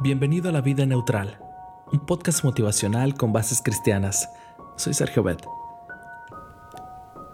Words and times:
Bienvenido 0.00 0.48
a 0.48 0.52
La 0.52 0.60
Vida 0.60 0.86
Neutral, 0.86 1.38
un 1.92 1.98
podcast 1.98 2.44
motivacional 2.44 3.16
con 3.16 3.32
bases 3.32 3.60
cristianas. 3.60 4.30
Soy 4.76 4.94
Sergio 4.94 5.24
Bet. 5.24 5.44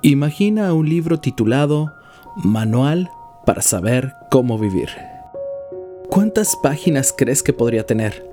Imagina 0.01 0.73
un 0.73 0.89
libro 0.89 1.21
titulado 1.21 1.93
Manual 2.37 3.11
para 3.45 3.61
saber 3.61 4.15
cómo 4.31 4.59
vivir. 4.59 4.89
¿Cuántas 6.09 6.57
páginas 6.57 7.15
crees 7.15 7.43
que 7.43 7.53
podría 7.53 7.85
tener? 7.85 8.27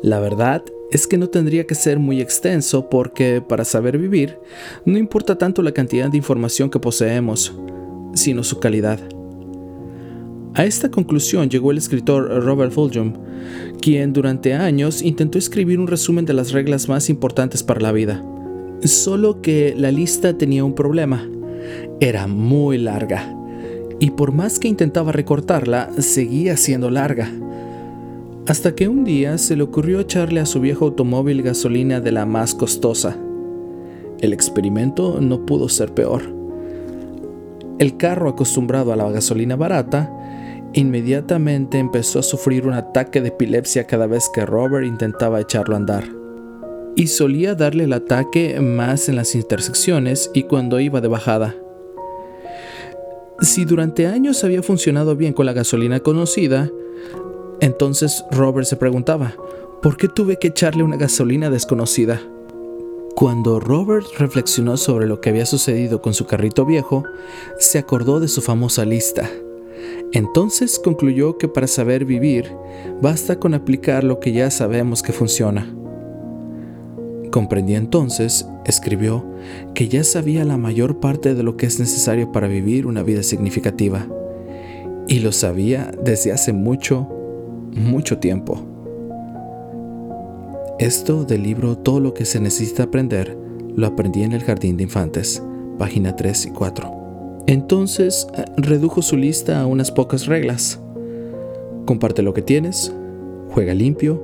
La 0.00 0.20
verdad 0.20 0.62
es 0.92 1.08
que 1.08 1.18
no 1.18 1.26
tendría 1.26 1.66
que 1.66 1.74
ser 1.74 1.98
muy 1.98 2.20
extenso 2.20 2.88
porque 2.88 3.40
para 3.40 3.64
saber 3.64 3.98
vivir 3.98 4.38
no 4.84 4.96
importa 4.96 5.38
tanto 5.38 5.62
la 5.62 5.72
cantidad 5.72 6.08
de 6.08 6.16
información 6.16 6.70
que 6.70 6.78
poseemos, 6.78 7.52
sino 8.14 8.44
su 8.44 8.60
calidad. 8.60 9.00
A 10.54 10.64
esta 10.64 10.90
conclusión 10.90 11.48
llegó 11.48 11.70
el 11.70 11.78
escritor 11.78 12.28
Robert 12.44 12.72
Fulghum, 12.72 13.12
quien 13.80 14.12
durante 14.12 14.54
años 14.54 15.00
intentó 15.00 15.38
escribir 15.38 15.78
un 15.78 15.86
resumen 15.86 16.24
de 16.24 16.34
las 16.34 16.50
reglas 16.50 16.88
más 16.88 17.08
importantes 17.08 17.62
para 17.62 17.80
la 17.80 17.92
vida. 17.92 18.24
Solo 18.82 19.42
que 19.42 19.74
la 19.76 19.92
lista 19.92 20.36
tenía 20.36 20.64
un 20.64 20.74
problema. 20.74 21.28
Era 22.00 22.26
muy 22.26 22.78
larga. 22.78 23.32
Y 24.00 24.10
por 24.10 24.32
más 24.32 24.58
que 24.58 24.66
intentaba 24.66 25.12
recortarla, 25.12 25.90
seguía 25.98 26.56
siendo 26.56 26.90
larga. 26.90 27.30
Hasta 28.48 28.74
que 28.74 28.88
un 28.88 29.04
día 29.04 29.38
se 29.38 29.54
le 29.54 29.62
ocurrió 29.62 30.00
echarle 30.00 30.40
a 30.40 30.46
su 30.46 30.60
viejo 30.60 30.86
automóvil 30.86 31.42
gasolina 31.42 32.00
de 32.00 32.10
la 32.10 32.26
más 32.26 32.56
costosa. 32.56 33.16
El 34.18 34.32
experimento 34.32 35.20
no 35.20 35.46
pudo 35.46 35.68
ser 35.68 35.94
peor. 35.94 36.22
El 37.78 37.96
carro 37.96 38.28
acostumbrado 38.28 38.92
a 38.92 38.96
la 38.96 39.08
gasolina 39.10 39.54
barata 39.54 40.10
Inmediatamente 40.72 41.78
empezó 41.78 42.20
a 42.20 42.22
sufrir 42.22 42.64
un 42.64 42.74
ataque 42.74 43.20
de 43.20 43.28
epilepsia 43.28 43.88
cada 43.88 44.06
vez 44.06 44.30
que 44.32 44.46
Robert 44.46 44.86
intentaba 44.86 45.40
echarlo 45.40 45.74
a 45.74 45.78
andar. 45.78 46.04
Y 46.94 47.08
solía 47.08 47.56
darle 47.56 47.84
el 47.84 47.92
ataque 47.92 48.60
más 48.60 49.08
en 49.08 49.16
las 49.16 49.34
intersecciones 49.34 50.30
y 50.32 50.44
cuando 50.44 50.78
iba 50.78 51.00
de 51.00 51.08
bajada. 51.08 51.56
Si 53.40 53.64
durante 53.64 54.06
años 54.06 54.44
había 54.44 54.62
funcionado 54.62 55.16
bien 55.16 55.32
con 55.32 55.46
la 55.46 55.52
gasolina 55.52 56.00
conocida, 56.00 56.70
entonces 57.60 58.24
Robert 58.30 58.66
se 58.66 58.76
preguntaba, 58.76 59.34
¿por 59.82 59.96
qué 59.96 60.06
tuve 60.06 60.38
que 60.38 60.48
echarle 60.48 60.84
una 60.84 60.96
gasolina 60.96 61.50
desconocida? 61.50 62.20
Cuando 63.16 63.58
Robert 63.58 64.06
reflexionó 64.18 64.76
sobre 64.76 65.06
lo 65.06 65.20
que 65.20 65.30
había 65.30 65.46
sucedido 65.46 66.00
con 66.00 66.14
su 66.14 66.26
carrito 66.26 66.64
viejo, 66.64 67.02
se 67.58 67.78
acordó 67.78 68.20
de 68.20 68.28
su 68.28 68.40
famosa 68.40 68.84
lista 68.84 69.28
entonces 70.12 70.78
concluyó 70.78 71.38
que 71.38 71.48
para 71.48 71.66
saber 71.66 72.04
vivir 72.04 72.52
basta 73.00 73.38
con 73.38 73.54
aplicar 73.54 74.04
lo 74.04 74.20
que 74.20 74.32
ya 74.32 74.50
sabemos 74.50 75.02
que 75.02 75.12
funciona. 75.12 75.74
Comprendí 77.30 77.76
entonces, 77.76 78.48
escribió, 78.64 79.24
que 79.74 79.88
ya 79.88 80.02
sabía 80.02 80.44
la 80.44 80.56
mayor 80.56 80.98
parte 80.98 81.34
de 81.34 81.42
lo 81.42 81.56
que 81.56 81.66
es 81.66 81.78
necesario 81.78 82.32
para 82.32 82.48
vivir 82.48 82.86
una 82.86 83.02
vida 83.02 83.22
significativa. 83.22 84.06
Y 85.06 85.20
lo 85.20 85.32
sabía 85.32 85.92
desde 86.02 86.32
hace 86.32 86.52
mucho, 86.52 87.08
mucho 87.72 88.18
tiempo. 88.18 88.66
Esto 90.78 91.24
del 91.24 91.42
libro 91.42 91.78
Todo 91.78 92.00
lo 92.00 92.14
que 92.14 92.24
se 92.24 92.40
necesita 92.40 92.84
aprender 92.84 93.36
lo 93.76 93.86
aprendí 93.86 94.22
en 94.22 94.32
el 94.32 94.42
Jardín 94.42 94.76
de 94.76 94.84
Infantes, 94.84 95.42
página 95.78 96.16
3 96.16 96.46
y 96.46 96.50
4. 96.50 96.99
Entonces 97.50 98.28
eh, 98.36 98.44
redujo 98.58 99.02
su 99.02 99.16
lista 99.16 99.60
a 99.60 99.66
unas 99.66 99.90
pocas 99.90 100.26
reglas. 100.26 100.80
Comparte 101.84 102.22
lo 102.22 102.32
que 102.32 102.42
tienes, 102.42 102.94
juega 103.50 103.74
limpio, 103.74 104.22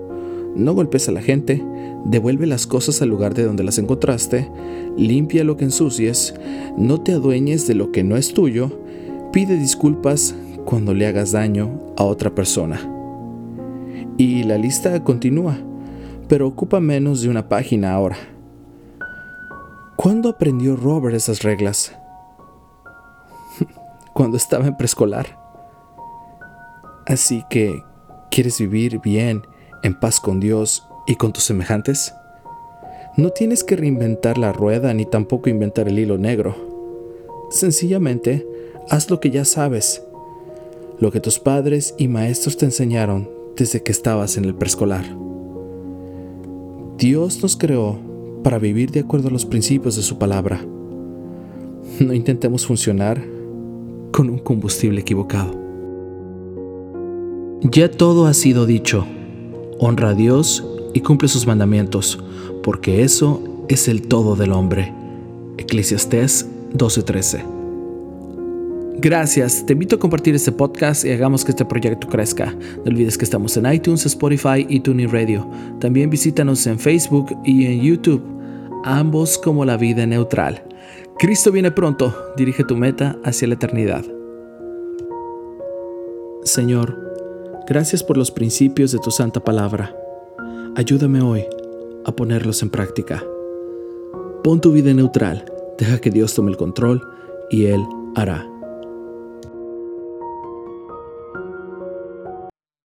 no 0.55 0.75
golpes 0.75 1.09
a 1.09 1.13
la 1.13 1.21
gente, 1.21 1.61
devuelve 2.05 2.47
las 2.47 2.69
cosas 2.69 3.03
al 3.03 3.09
lugar 3.09 3.35
de 3.35 3.43
donde 3.43 3.65
las 3.65 3.79
encontraste, 3.79 4.49
limpia 4.97 5.43
lo 5.43 5.57
que 5.57 5.65
ensucies, 5.65 6.37
no 6.79 7.01
te 7.01 7.15
adueñes 7.15 7.67
de 7.67 7.75
lo 7.75 7.91
que 7.91 8.05
no 8.05 8.17
es 8.17 8.33
tuyo, 8.33 8.71
pide 9.33 9.59
disculpas 9.59 10.37
cuando 10.65 10.95
le 10.95 11.09
hagas 11.09 11.33
daño 11.33 11.81
a 11.97 12.05
otra 12.05 12.33
persona. 12.33 12.79
Y 14.19 14.45
la 14.45 14.57
lista 14.57 15.03
continúa, 15.03 15.59
pero 16.29 16.47
ocupa 16.47 16.79
menos 16.79 17.23
de 17.23 17.29
una 17.29 17.49
página 17.49 17.93
ahora. 17.93 18.19
¿Cuándo 19.97 20.29
aprendió 20.29 20.77
Robert 20.77 21.17
esas 21.17 21.43
reglas? 21.43 21.93
Cuando 24.17 24.39
estaba 24.39 24.67
en 24.67 24.77
preescolar. 24.79 25.39
Así 27.07 27.45
que, 27.51 27.83
¿quieres 28.31 28.59
vivir 28.59 28.99
bien, 29.01 29.43
en 29.83 30.01
paz 30.01 30.21
con 30.21 30.41
Dios 30.41 30.89
y 31.07 31.17
con 31.17 31.35
tus 31.35 31.45
semejantes? 31.45 32.15
No 33.19 33.31
tienes 33.31 33.63
que 33.63 33.77
reinventar 33.77 34.39
la 34.39 34.55
rueda 34.55 34.95
ni 34.95 35.05
tampoco 35.05 35.51
inventar 35.51 35.87
el 35.87 35.99
hilo 35.99 36.17
negro. 36.17 36.57
Sencillamente, 37.51 38.47
haz 38.89 39.11
lo 39.11 39.21
que 39.21 39.31
ya 39.31 39.45
sabes, 39.45 40.03
lo 40.99 41.13
que 41.13 41.21
tus 41.21 41.39
padres 41.39 41.95
y 41.99 42.09
maestros 42.09 42.57
te 42.57 42.65
enseñaron 42.65 43.29
desde 43.55 43.83
que 43.83 43.93
estabas 43.93 44.39
en 44.39 44.47
el 44.47 44.55
preescolar. 44.55 45.05
Dios 46.97 47.43
nos 47.43 47.55
creó 47.59 47.99
para 48.43 48.59
vivir 48.59 48.91
de 48.93 49.01
acuerdo 49.01 49.29
a 49.29 49.33
los 49.33 49.45
principios 49.45 49.97
de 49.97 50.03
su 50.03 50.17
palabra. 50.17 50.65
No 52.01 52.15
intentemos 52.15 52.67
funcionar 52.67 53.36
con 54.17 54.31
un 54.31 54.39
combustible 54.39 55.03
equivocado. 55.03 55.55
Ya 57.63 57.91
todo 57.91 58.27
ha 58.27 58.33
sido 58.33 58.65
dicho. 58.65 59.07
Honra 59.79 60.09
a 60.11 60.15
Dios 60.15 60.67
y 60.95 61.01
cumple 61.01 61.29
sus 61.29 61.47
mandamientos, 61.47 62.19
porque 62.63 63.03
eso 63.03 63.43
es 63.69 63.89
el 63.89 64.09
todo 64.09 64.35
del 64.35 64.53
hombre. 64.53 64.95
Eclesiastés 65.59 66.49
12:13. 66.73 67.45
Gracias, 69.01 69.67
te 69.67 69.75
invito 69.75 69.97
a 69.97 69.99
compartir 69.99 70.35
este 70.35 70.51
podcast 70.51 71.05
y 71.05 71.11
hagamos 71.11 71.45
que 71.45 71.51
este 71.51 71.67
proyecto 71.67 72.09
crezca. 72.09 72.57
No 72.79 72.85
olvides 72.87 73.19
que 73.19 73.25
estamos 73.27 73.55
en 73.59 73.71
iTunes, 73.71 74.07
Spotify 74.07 74.65
y 74.67 74.81
TuneIn 74.81 75.13
Radio. 75.13 75.47
También 75.79 76.09
visítanos 76.09 76.67
en 76.67 76.79
Facebook 76.79 77.37
y 77.45 77.67
en 77.67 77.83
YouTube, 77.83 78.23
ambos 78.83 79.37
como 79.37 79.67
la 79.67 79.77
vida 79.77 80.07
neutral. 80.07 80.66
Cristo 81.19 81.51
viene 81.51 81.71
pronto, 81.71 82.15
dirige 82.37 82.63
tu 82.63 82.77
meta 82.77 83.17
hacia 83.25 83.49
la 83.49 83.55
eternidad. 83.55 84.05
Señor, 86.45 86.95
gracias 87.67 88.03
por 88.05 88.19
los 88.19 88.31
principios 88.31 88.93
de 88.93 88.99
tu 88.99 89.11
santa 89.11 89.43
palabra. 89.43 89.97
Ayúdame 90.77 91.23
hoy 91.23 91.47
a 92.05 92.13
ponerlos 92.13 92.63
en 92.63 92.69
práctica. 92.69 93.25
Pon 94.45 94.61
tu 94.61 94.73
vida 94.73 94.93
neutral, 94.93 95.51
deja 95.79 96.03
que 96.03 96.11
Dios 96.11 96.35
tome 96.35 96.51
el 96.51 96.59
control 96.59 97.01
y 97.51 97.65
Él 97.65 97.83
hará. 98.15 98.47